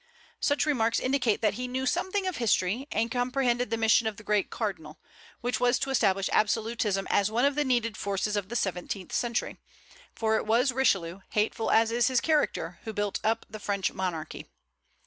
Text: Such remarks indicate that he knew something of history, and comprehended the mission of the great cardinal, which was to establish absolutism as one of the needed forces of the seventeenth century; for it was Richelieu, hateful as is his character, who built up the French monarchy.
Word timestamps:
Such 0.39 0.65
remarks 0.65 0.99
indicate 0.99 1.43
that 1.43 1.53
he 1.53 1.67
knew 1.67 1.85
something 1.85 2.25
of 2.25 2.37
history, 2.37 2.87
and 2.91 3.11
comprehended 3.11 3.69
the 3.69 3.77
mission 3.77 4.07
of 4.07 4.17
the 4.17 4.23
great 4.23 4.49
cardinal, 4.49 4.99
which 5.41 5.59
was 5.59 5.77
to 5.77 5.91
establish 5.91 6.27
absolutism 6.33 7.05
as 7.11 7.29
one 7.29 7.45
of 7.45 7.53
the 7.53 7.63
needed 7.63 7.95
forces 7.95 8.35
of 8.35 8.49
the 8.49 8.55
seventeenth 8.55 9.13
century; 9.13 9.59
for 10.15 10.37
it 10.37 10.47
was 10.47 10.71
Richelieu, 10.71 11.19
hateful 11.29 11.69
as 11.69 11.91
is 11.91 12.07
his 12.07 12.19
character, 12.19 12.79
who 12.83 12.93
built 12.93 13.19
up 13.23 13.45
the 13.47 13.59
French 13.59 13.91
monarchy. 13.93 14.47